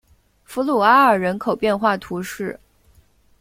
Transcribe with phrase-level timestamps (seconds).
[0.45, 2.59] 弗鲁阿尔人口变化图示